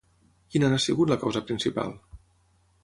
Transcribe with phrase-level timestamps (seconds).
[0.53, 1.95] Quina n'ha sigut la causa principal?